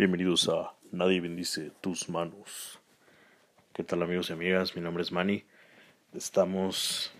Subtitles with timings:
[0.00, 2.80] Bienvenidos a Nadie bendice tus manos.
[3.74, 4.74] ¿Qué tal amigos y amigas?
[4.74, 5.44] Mi nombre es Manny.
[6.14, 7.12] Estamos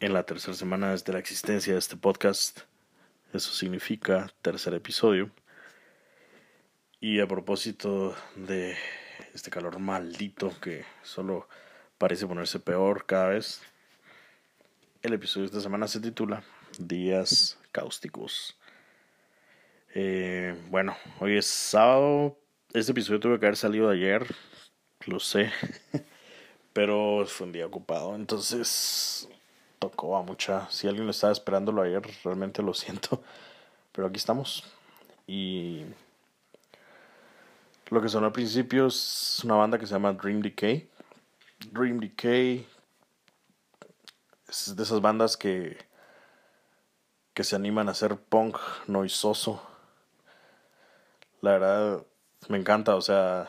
[0.00, 2.62] en la tercera semana desde la existencia de este podcast.
[3.32, 5.30] Eso significa tercer episodio.
[7.00, 8.76] Y a propósito de
[9.32, 11.48] este calor maldito que solo
[11.98, 13.62] parece ponerse peor cada vez,
[15.02, 16.42] el episodio de esta semana se titula
[16.80, 18.57] Días cáusticos.
[19.94, 22.38] Eh, bueno, hoy es sábado.
[22.74, 24.26] Este episodio tuve que haber salido ayer,
[25.06, 25.50] lo sé,
[26.74, 29.28] pero fue un día ocupado, entonces
[29.78, 30.70] tocó a mucha.
[30.70, 33.22] Si alguien lo estaba esperándolo ayer, realmente lo siento,
[33.92, 34.64] pero aquí estamos.
[35.26, 35.84] Y
[37.88, 40.88] lo que sonó al principio es una banda que se llama Dream Decay.
[41.72, 42.66] Dream Decay
[44.48, 45.78] es de esas bandas que
[47.32, 48.58] que se animan a hacer punk
[48.88, 49.62] noisoso
[51.40, 52.06] la verdad,
[52.48, 53.48] me encanta, o sea,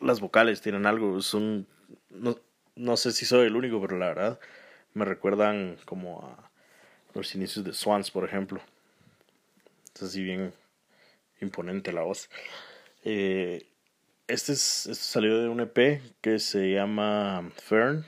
[0.00, 1.66] las vocales tienen algo, son,
[2.10, 2.36] no,
[2.76, 4.40] no sé si soy el único, pero la verdad,
[4.94, 6.50] me recuerdan como a
[7.14, 8.60] los inicios de Swans, por ejemplo.
[9.94, 10.52] Es así bien
[11.40, 12.30] imponente la voz.
[13.04, 13.66] Eh,
[14.28, 18.04] este, es, este salió de un EP que se llama Fern.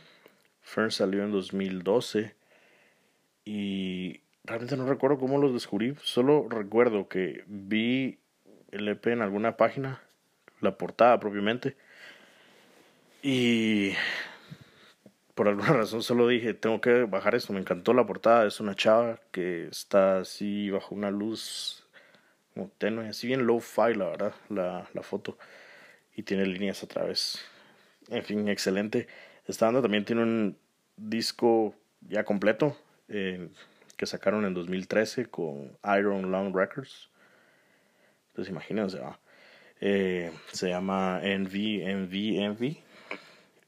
[0.61, 2.35] Fern salió en 2012
[3.45, 5.97] y realmente no recuerdo cómo los descubrí.
[6.03, 8.19] Solo recuerdo que vi
[8.73, 10.03] el EP en alguna página,
[10.61, 11.77] la portada propiamente.
[13.23, 13.93] Y
[15.35, 18.75] por alguna razón solo dije, tengo que bajar esto, me encantó la portada, es una
[18.75, 21.87] chava que está así bajo una luz
[22.55, 25.39] como tenue, así bien low fi la verdad, la, la foto,
[26.15, 27.43] y tiene líneas a través.
[28.09, 29.07] En fin, excelente.
[29.47, 30.59] Esta banda también tiene un
[30.97, 32.77] disco ya completo
[33.09, 33.49] eh,
[33.97, 37.09] que sacaron en 2013 con Iron Long Records.
[38.33, 38.99] Entonces imagínense,
[39.83, 42.83] eh, se llama Envy, Envy, Envy.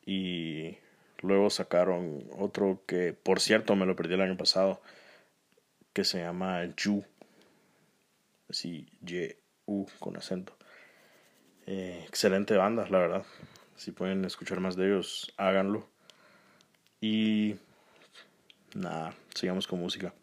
[0.07, 0.79] Y
[1.21, 4.81] luego sacaron otro que, por cierto, me lo perdí el año pasado,
[5.93, 7.05] que se llama Yu.
[8.49, 10.57] Así, Y-U con acento.
[11.67, 13.27] Eh, excelente banda, la verdad.
[13.77, 15.91] Si pueden escuchar más de ellos, háganlo.
[17.03, 17.57] Y
[18.75, 20.15] nada, sigamos con música.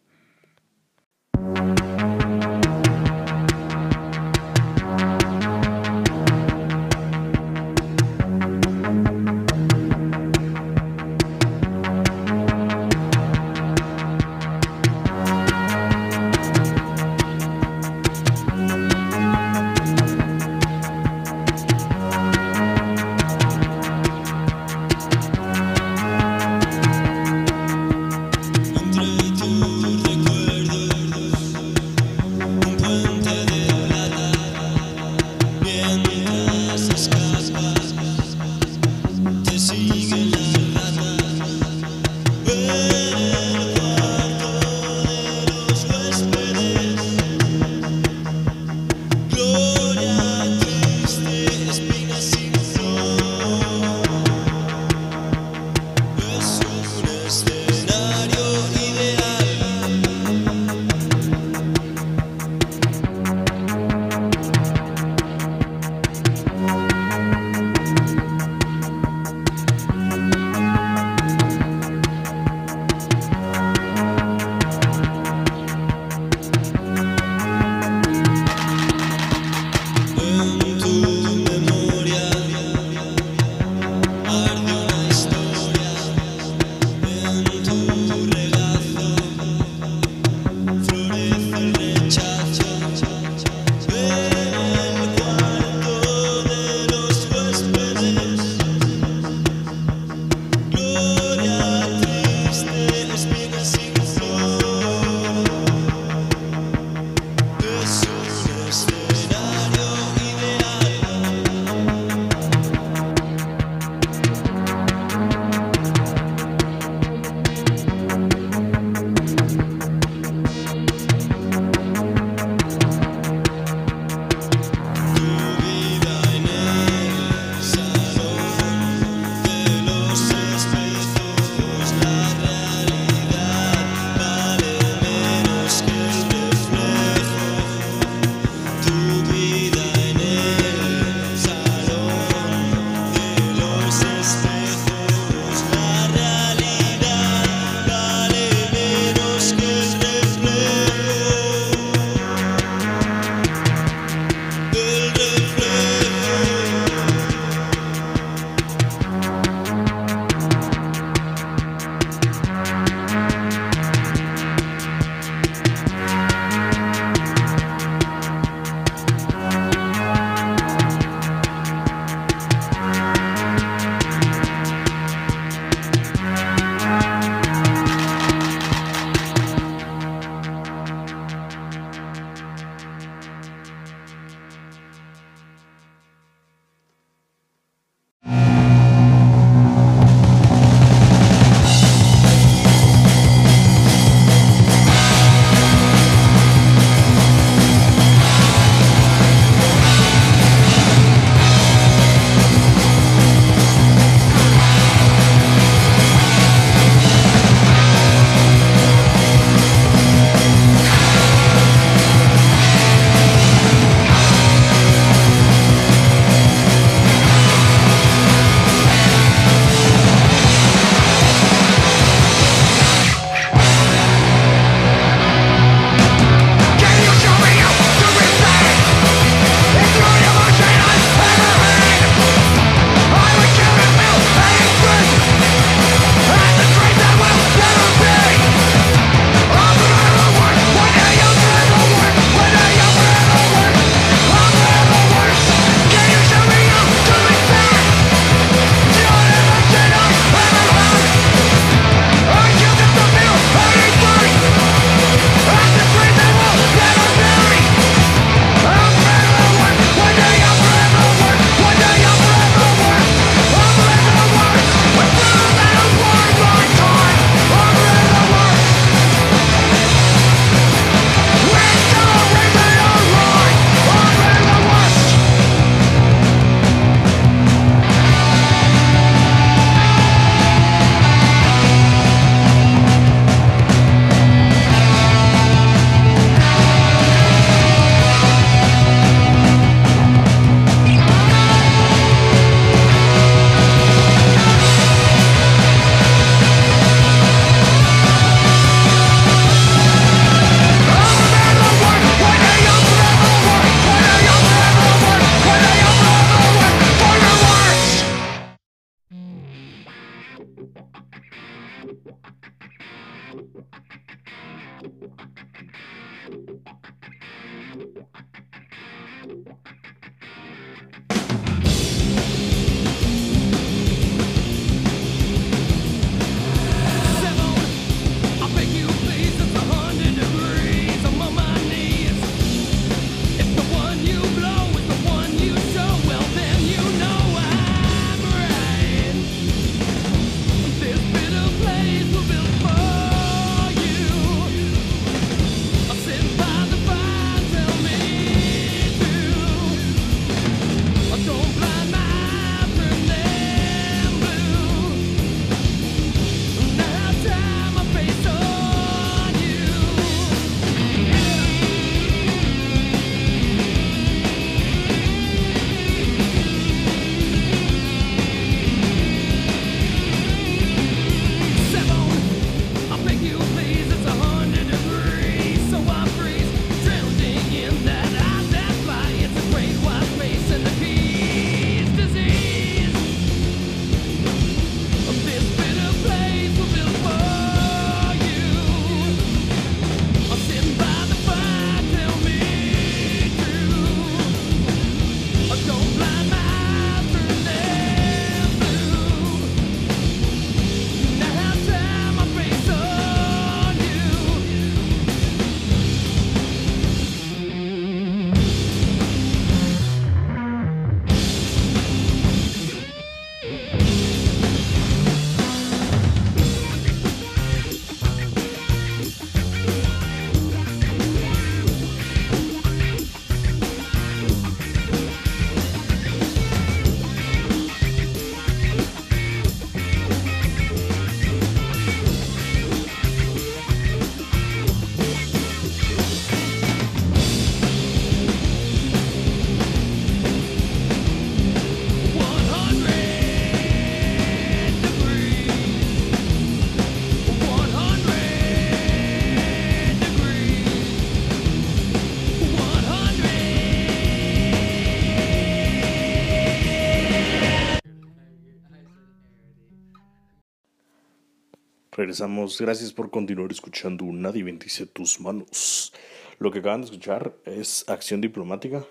[462.02, 462.60] Regresamos.
[462.60, 465.94] Gracias por continuar escuchando Nadie bendice tus manos.
[466.40, 468.84] Lo que acaban de escuchar es Acción Diplomática,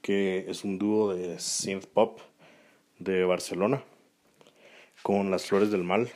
[0.00, 2.18] que es un dúo de synth pop
[2.98, 3.84] de Barcelona
[5.04, 6.10] con Las Flores del Mal.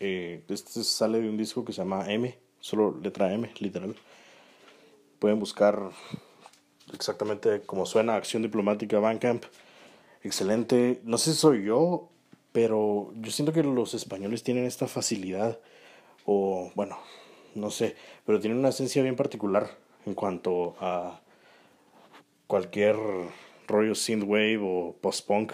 [0.00, 3.94] Eh, este sale de un disco que se llama M, solo letra M, literal.
[5.18, 5.90] Pueden buscar
[6.94, 9.44] exactamente como suena Acción Diplomática Bandcamp.
[10.22, 11.02] Excelente.
[11.04, 12.13] No sé si soy yo
[12.54, 15.58] pero yo siento que los españoles tienen esta facilidad,
[16.24, 16.96] o bueno,
[17.56, 21.20] no sé, pero tienen una esencia bien particular en cuanto a
[22.46, 22.94] cualquier
[23.66, 25.52] rollo synthwave o post-punk.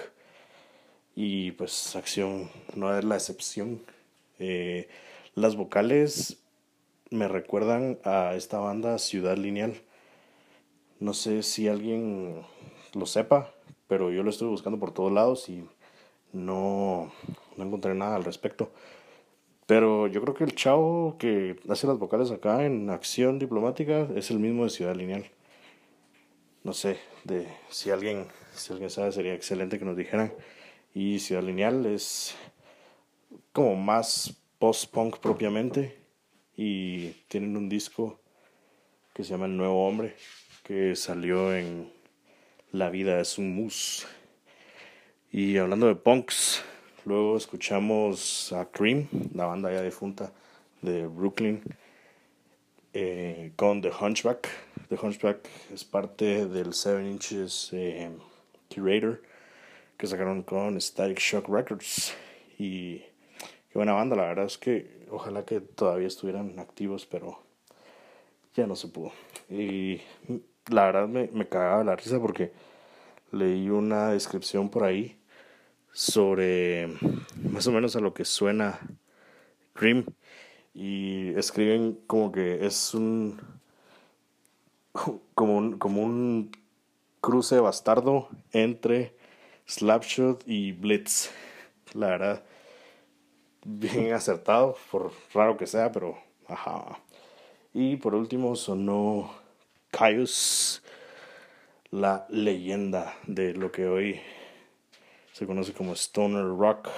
[1.16, 3.80] Y pues acción no es la excepción.
[4.38, 4.86] Eh,
[5.34, 6.42] las vocales
[7.08, 9.72] me recuerdan a esta banda Ciudad Lineal.
[10.98, 12.42] No sé si alguien
[12.92, 13.54] lo sepa,
[13.88, 15.64] pero yo lo estoy buscando por todos lados y
[16.32, 17.12] no,
[17.56, 18.70] no encontré nada al respecto.
[19.66, 24.30] Pero yo creo que el chavo que hace las vocales acá en Acción Diplomática es
[24.30, 25.26] el mismo de Ciudad Lineal.
[26.64, 30.32] No sé, de si alguien, si alguien sabe sería excelente que nos dijeran.
[30.92, 32.34] Y Ciudad Lineal es
[33.52, 35.96] como más post-punk propiamente
[36.56, 38.20] y tienen un disco
[39.14, 40.16] que se llama El Nuevo Hombre
[40.64, 41.92] que salió en
[42.72, 44.06] La vida es un mus
[45.32, 46.62] y hablando de punks,
[47.04, 50.32] luego escuchamos a Cream, la banda ya difunta
[50.82, 51.62] de Brooklyn,
[52.92, 54.48] eh, con The Hunchback.
[54.88, 58.10] The Hunchback es parte del 7 Inches eh,
[58.74, 59.22] Curator
[59.96, 62.12] que sacaron con Static Shock Records.
[62.58, 67.40] Y qué buena banda, la verdad es que ojalá que todavía estuvieran activos, pero
[68.54, 69.12] ya no se pudo.
[69.48, 70.00] Y
[70.70, 72.50] la verdad me, me cagaba la risa porque
[73.30, 75.19] leí una descripción por ahí
[75.92, 76.88] sobre
[77.36, 78.80] más o menos a lo que suena
[79.74, 80.04] Cream
[80.74, 83.40] y escriben como que es un
[85.34, 86.52] como un, como un
[87.20, 89.14] cruce bastardo entre
[89.66, 91.30] Slapshot y Blitz.
[91.94, 92.44] La verdad,
[93.64, 96.18] bien acertado, por raro que sea, pero
[96.48, 96.98] ajá.
[97.72, 99.32] Y por último sonó
[99.90, 100.82] Caius,
[101.90, 104.20] la leyenda de lo que hoy
[105.32, 106.88] se conoce como stoner rock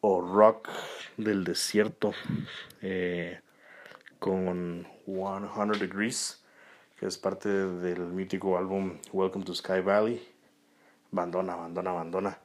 [0.00, 0.68] o rock
[1.16, 2.12] del desierto
[2.82, 3.40] eh,
[4.18, 6.42] con 100 Degrees,
[6.98, 10.26] que es parte del mítico álbum Welcome to Sky Valley.
[11.12, 12.38] Abandona, abandona, abandona.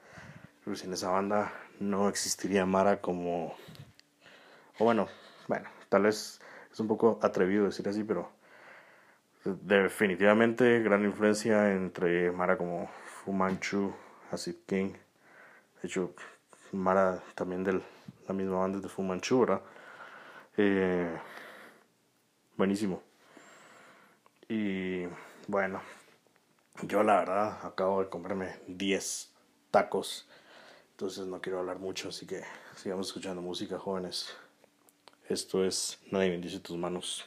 [0.63, 3.55] Pero sin esa banda no existiría Mara como...
[4.79, 5.07] O bueno,
[5.47, 6.41] bueno, tal vez
[6.71, 8.29] es un poco atrevido decir así, pero
[9.45, 13.31] definitivamente gran influencia entre Mara como Fu
[14.31, 14.93] Acid King.
[15.81, 16.13] De hecho,
[16.71, 17.81] Mara también de
[18.27, 19.61] la misma banda de Fu Manchu, ¿verdad?
[20.57, 21.17] Eh,
[22.57, 23.01] buenísimo.
[24.47, 25.05] Y
[25.47, 25.81] bueno,
[26.83, 29.31] yo la verdad acabo de comerme 10
[29.71, 30.27] tacos.
[30.91, 32.43] Entonces no quiero hablar mucho, así que
[32.75, 34.35] sigamos escuchando música, jóvenes.
[35.27, 37.25] Esto es Nadie bendice tus manos.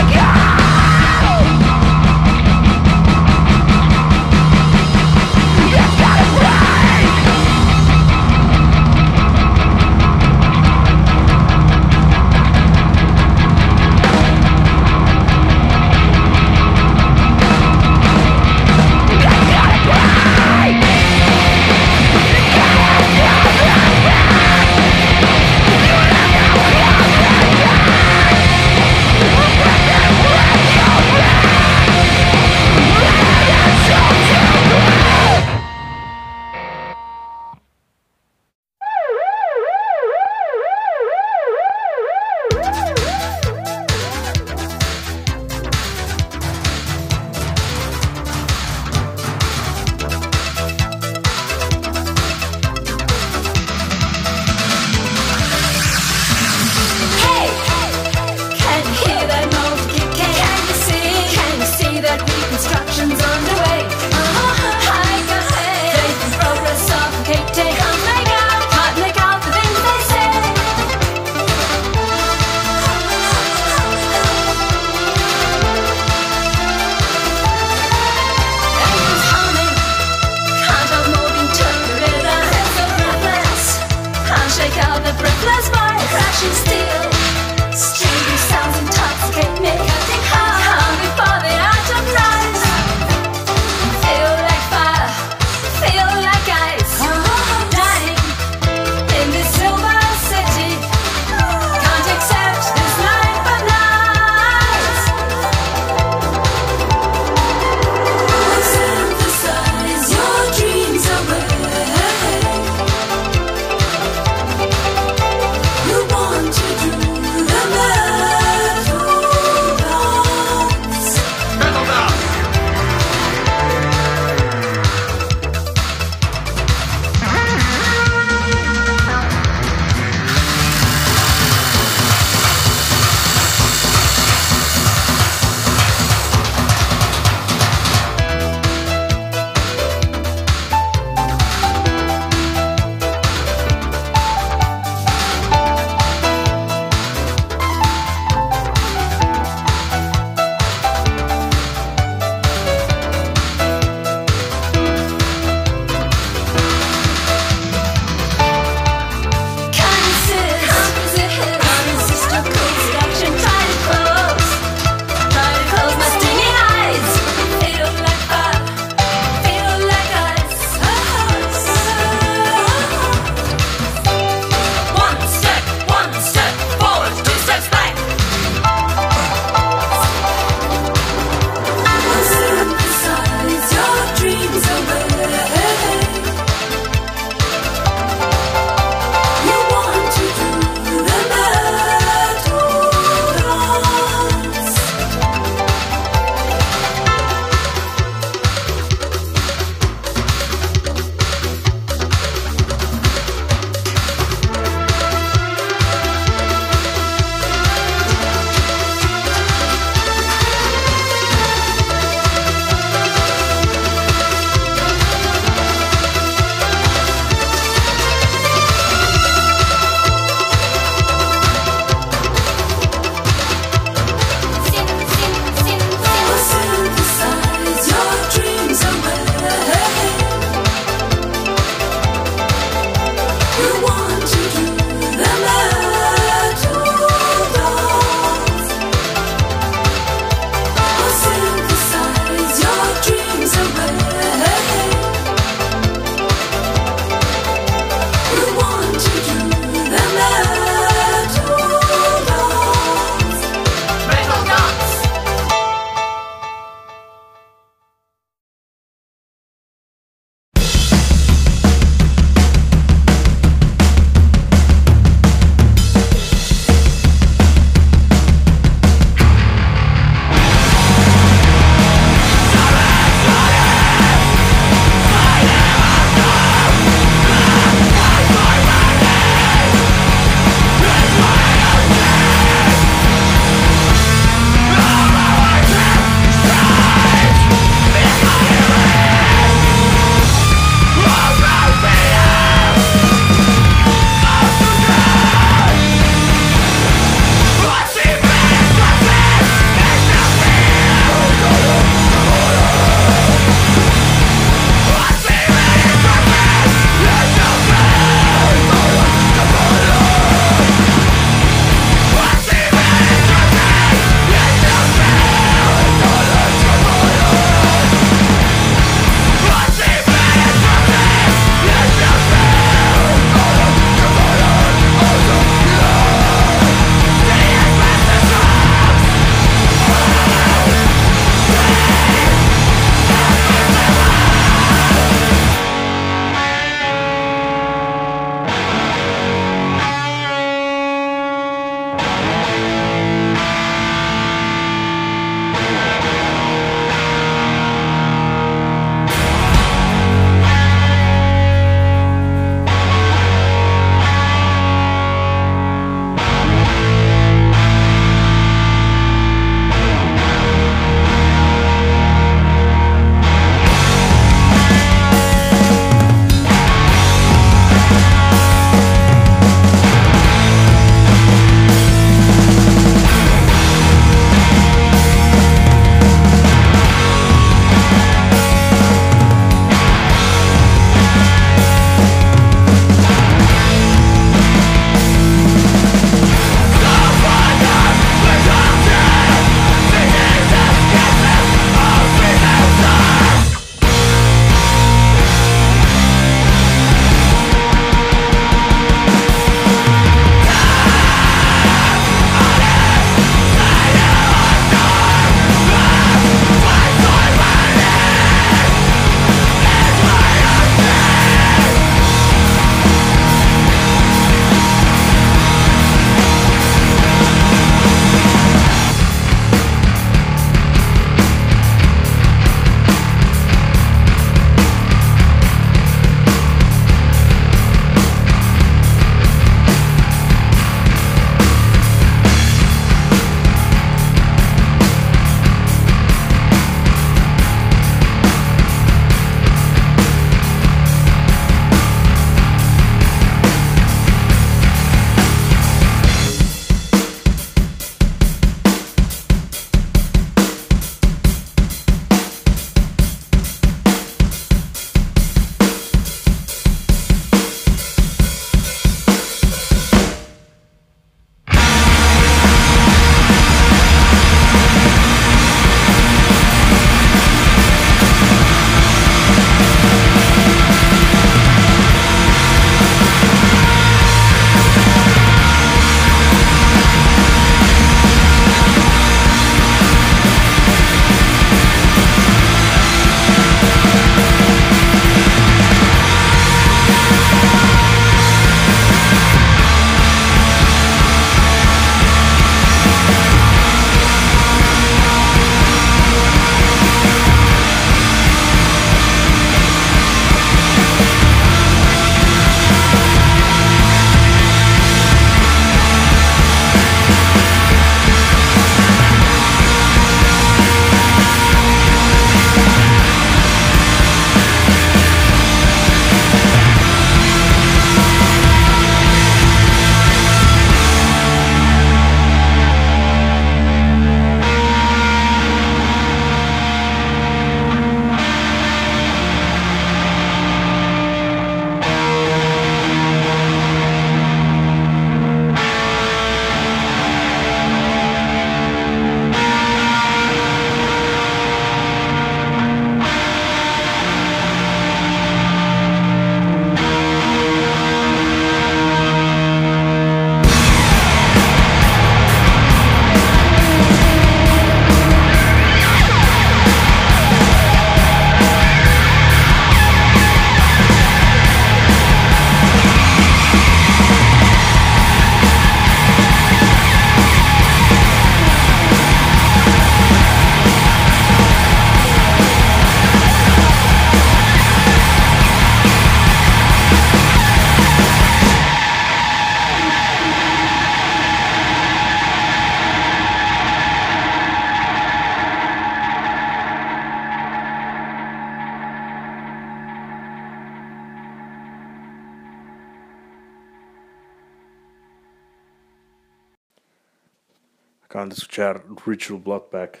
[598.28, 600.00] De escuchar Ritual Bloodback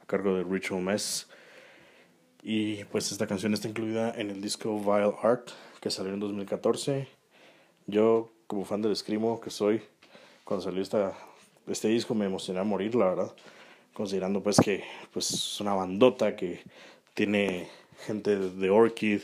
[0.00, 1.26] a cargo de Ritual Mess.
[2.40, 7.08] Y pues esta canción está incluida en el disco Vile Art que salió en 2014.
[7.88, 9.82] Yo, como fan del Screamo que soy,
[10.44, 11.18] cuando salió esta,
[11.66, 13.34] este disco me emocioné a morir, la verdad.
[13.92, 16.62] Considerando pues que pues, es una bandota que
[17.14, 17.68] tiene
[18.06, 19.22] gente de Orchid,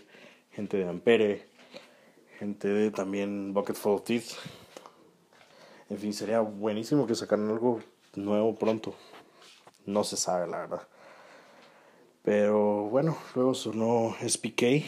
[0.51, 1.47] gente de Ampere,
[2.41, 4.33] gente de también Bucketful of Teeth.
[5.89, 7.81] En fin, sería buenísimo que sacaran algo
[8.17, 8.95] nuevo pronto.
[9.87, 10.89] No se sabe, la verdad.
[12.23, 14.85] Pero bueno, luego sonó SPK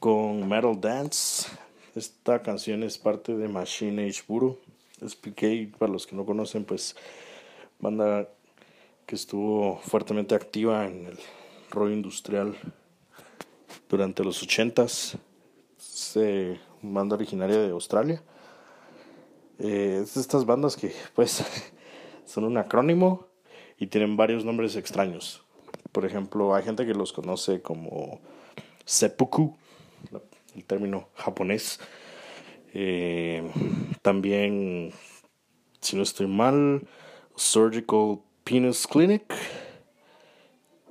[0.00, 1.48] con Metal Dance.
[1.94, 4.58] Esta canción es parte de Machine Age Puro.
[5.06, 6.96] SPK, para los que no conocen, pues
[7.78, 8.28] banda
[9.06, 11.18] que estuvo fuertemente activa en el
[11.70, 12.56] rollo industrial
[13.88, 15.18] durante los 80s.
[15.78, 16.18] Es
[16.82, 18.22] banda originaria de Australia.
[19.60, 21.44] Eh, es estas bandas que pues
[22.24, 23.28] son un acrónimo
[23.78, 25.44] y tienen varios nombres extraños.
[25.92, 28.20] Por ejemplo, hay gente que los conoce como
[28.84, 29.56] seppuku,
[30.54, 31.78] el término japonés.
[32.72, 33.42] Eh,
[34.02, 34.92] también,
[35.80, 36.86] si no estoy mal,
[37.34, 39.34] Surgical Penis Clinic.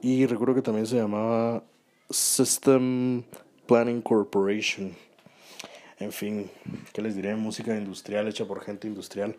[0.02, 1.64] Y recuerdo que también se llamaba
[2.10, 3.24] System
[3.66, 4.96] Planning Corporation.
[6.00, 6.50] En fin,
[6.94, 7.36] ¿qué les diré?
[7.36, 9.36] Música industrial hecha por gente industrial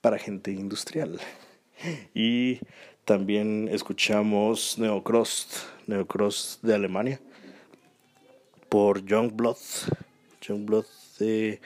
[0.00, 1.18] para gente industrial.
[2.14, 2.60] Y
[3.04, 7.20] también escuchamos Neocross, Neocross de Alemania,
[8.68, 9.04] por.
[9.04, 9.56] Youngblood,
[11.18, 11.60] eh,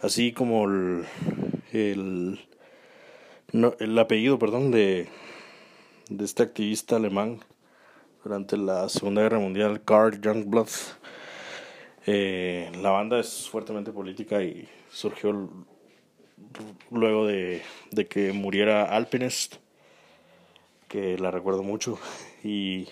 [0.00, 1.04] así como el,
[1.72, 2.40] el,
[3.52, 5.08] el apellido, perdón, de,
[6.08, 7.40] de este activista alemán
[8.24, 10.68] durante la Segunda Guerra Mundial, Karl Youngblood.
[12.08, 15.50] Eh, la banda es fuertemente política y surgió
[16.92, 17.62] luego de,
[18.08, 19.56] que muriera Alpinist
[20.88, 21.98] que la recuerdo mucho.
[22.44, 22.86] Y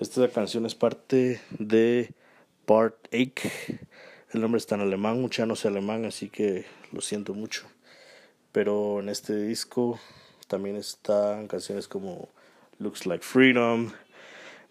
[0.00, 2.12] esta canción es parte de
[2.66, 3.48] Part 8.
[4.32, 7.66] El nombre está en alemán, mucha no sé alemán, así que lo siento mucho.
[8.52, 9.98] Pero en este disco
[10.46, 12.28] también están canciones como
[12.78, 13.92] Looks Like Freedom,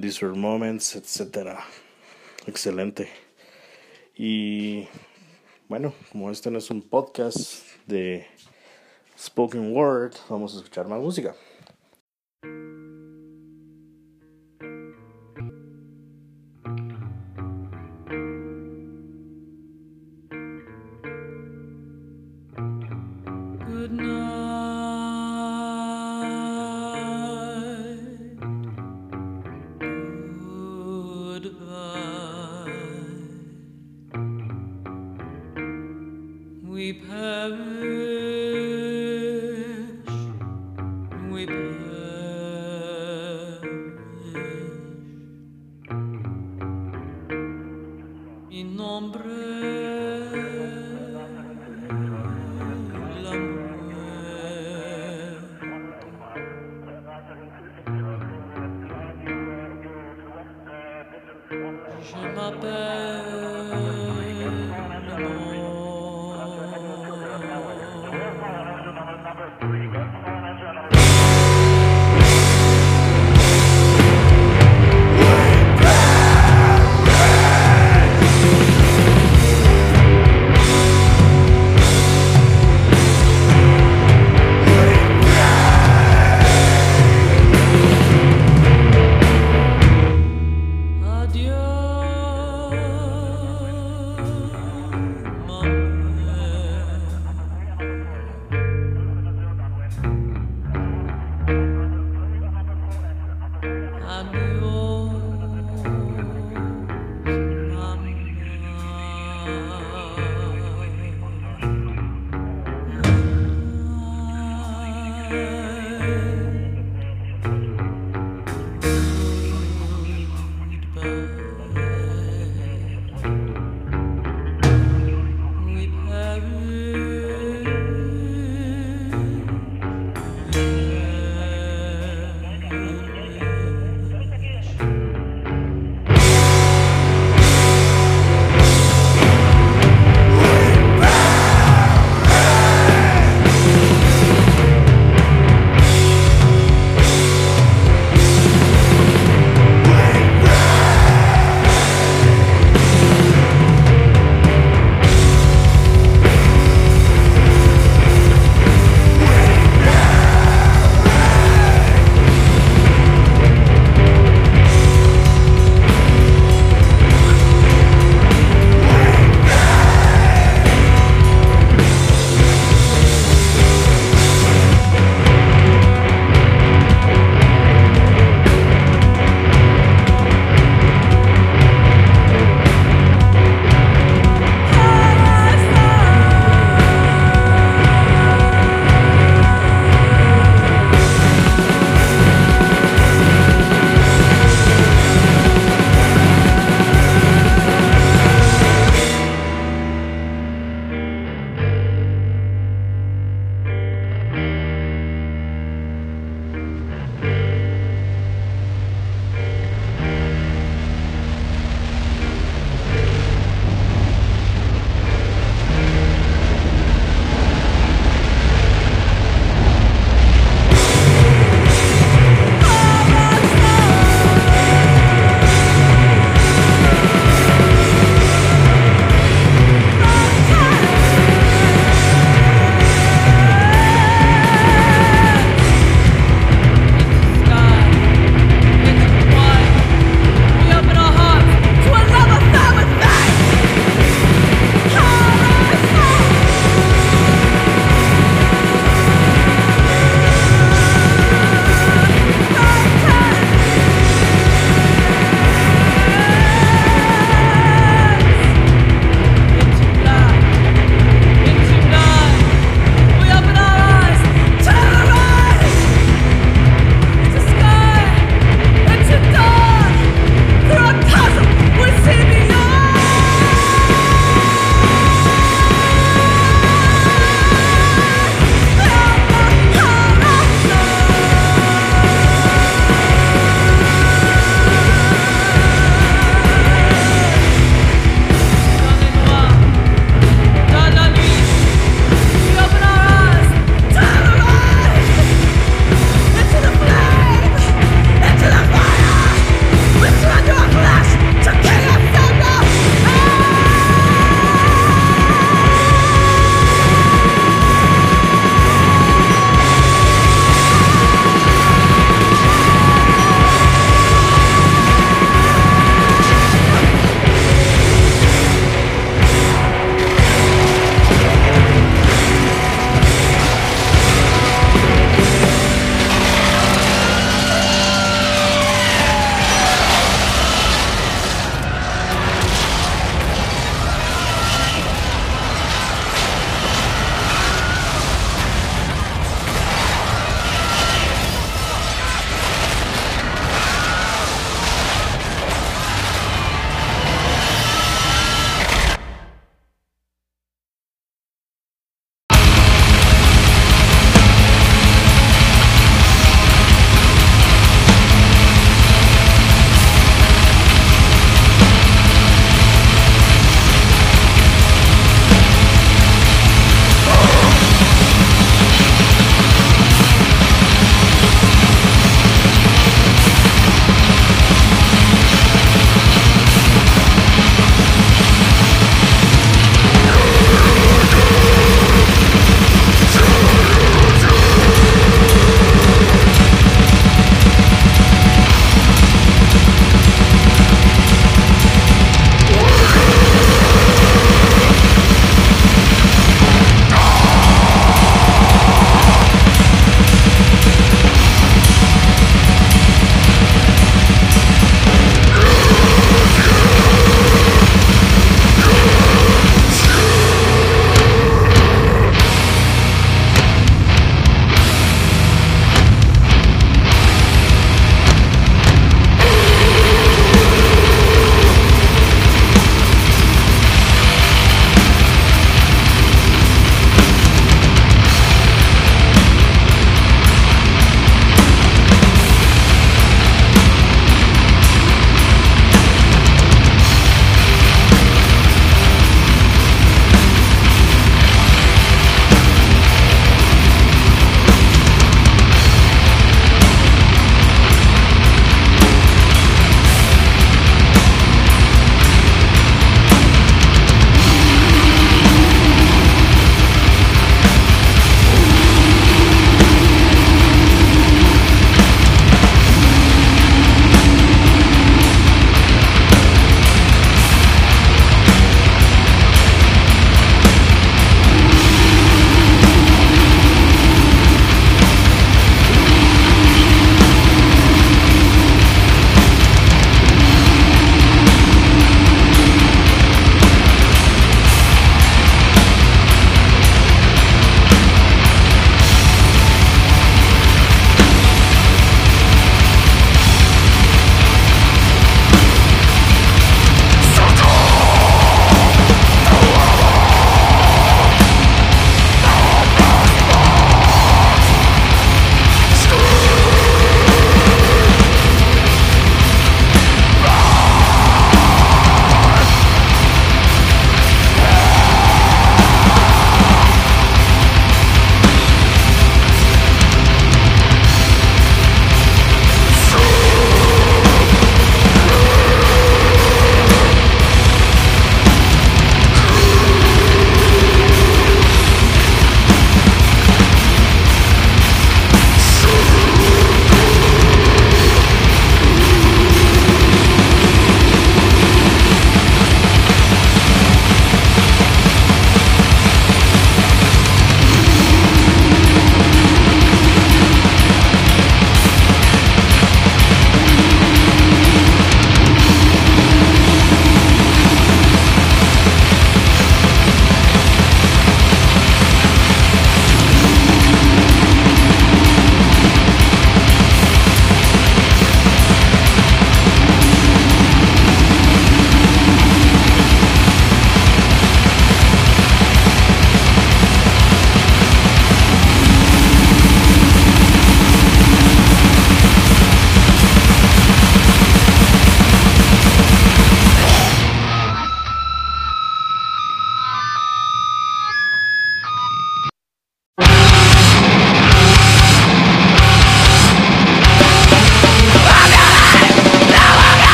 [0.00, 1.58] These Are Moments, etc.
[2.46, 3.27] Excelente.
[4.20, 4.88] Y
[5.68, 8.26] bueno, como este no es un podcast de
[9.16, 11.36] spoken word, vamos a escuchar más música.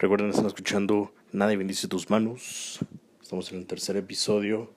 [0.00, 2.78] Recuerden, están escuchando Nadie bendice tus manos.
[3.20, 4.70] Estamos en el tercer episodio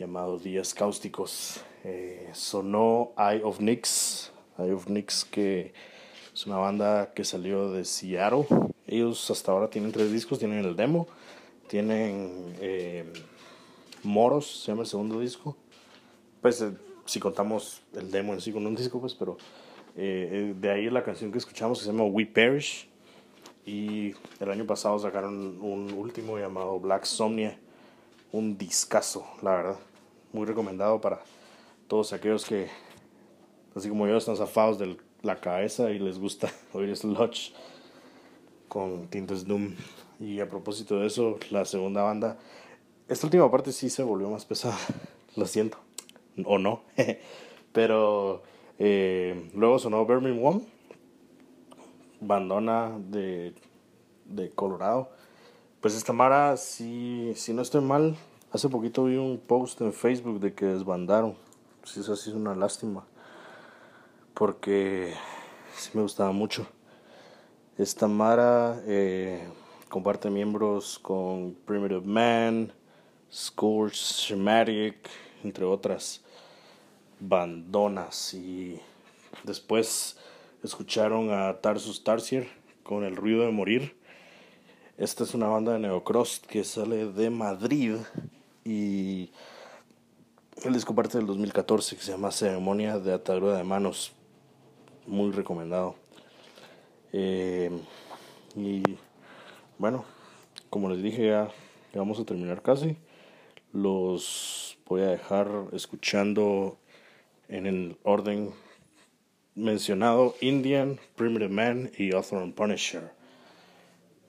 [0.00, 1.60] llamado Días Cáusticos.
[1.84, 4.32] Eh, sonó Eye of Nix.
[4.58, 5.72] Eye of Nix que
[6.34, 8.46] es una banda que salió de Seattle.
[8.88, 11.06] Ellos hasta ahora tienen tres discos, tienen el demo,
[11.68, 13.04] tienen eh,
[14.02, 15.56] Moros, se llama el segundo disco.
[16.42, 16.72] Pues eh,
[17.04, 19.36] si contamos el demo en sí con un disco, pues, pero
[19.94, 22.88] de ahí la canción que escuchamos que se llama We Perish
[23.66, 27.58] y el año pasado sacaron un último llamado Black Somnia.
[28.30, 29.78] Un discazo, la verdad.
[30.32, 31.20] Muy recomendado para
[31.88, 32.68] todos aquellos que,
[33.74, 37.52] así como yo, están zafados de la cabeza y les gusta oír Sludge
[38.68, 39.74] con tintes Doom.
[40.20, 42.38] Y a propósito de eso, la segunda banda,
[43.08, 44.78] esta última parte sí se volvió más pesada,
[45.36, 45.78] lo siento,
[46.44, 46.82] o no,
[47.72, 48.42] pero
[48.78, 50.62] eh, luego sonó Birmingham
[52.26, 53.54] bandona de,
[54.24, 55.10] de Colorado.
[55.80, 58.16] Pues esta Mara, si, si no estoy mal,
[58.50, 61.36] hace poquito vi un post en Facebook de que desbandaron.
[61.84, 63.04] Si eso sí es una lástima.
[64.34, 65.14] Porque
[65.76, 66.66] sí me gustaba mucho.
[67.78, 69.46] Esta Mara eh,
[69.88, 72.72] comparte miembros con Primitive Man,
[73.32, 75.08] Scourge, Schematic,
[75.44, 76.22] entre otras
[77.20, 78.34] bandonas.
[78.34, 78.80] Y
[79.44, 80.16] después
[80.66, 82.48] escucharon a Tarsus Tarsier
[82.82, 83.96] con El ruido de morir.
[84.98, 87.96] Esta es una banda de neocross que sale de Madrid
[88.64, 89.30] y
[90.64, 94.12] el disco parte del 2014 que se llama Ceremonia de Atadura de Manos.
[95.06, 95.94] Muy recomendado.
[97.12, 97.70] Eh,
[98.56, 98.82] y
[99.78, 100.04] bueno,
[100.68, 101.48] como les dije ya,
[101.92, 102.96] ya vamos a terminar casi.
[103.72, 106.76] Los voy a dejar escuchando
[107.48, 108.52] en el orden
[109.56, 113.10] mencionado Indian, Primitive Man y Hawthorne Punisher.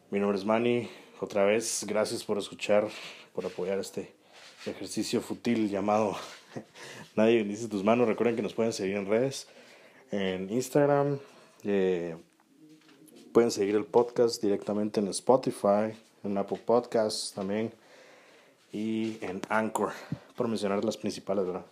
[0.10, 0.90] Mi nombre es Manny.
[1.20, 2.88] Otra vez, gracias por escuchar,
[3.36, 4.16] por apoyar este
[4.66, 6.16] ejercicio futil llamado
[7.16, 8.08] Nadie dice tus manos.
[8.08, 9.48] Recuerden que nos pueden seguir en redes,
[10.12, 11.20] en Instagram.
[11.64, 12.16] Eh,
[13.34, 17.74] pueden seguir el podcast directamente en Spotify, en Apple Podcasts también
[18.72, 19.92] y en Anchor,
[20.36, 21.66] por mencionar las principales, ¿verdad?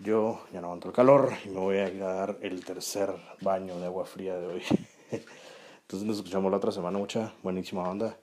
[0.00, 3.12] Yo ya no aguanto el calor y me voy a ir a dar el tercer
[3.40, 4.62] baño de agua fría de hoy.
[5.10, 8.16] Entonces nos escuchamos la otra semana, mucha buenísima onda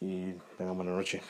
[0.00, 1.20] y tengan buena noche.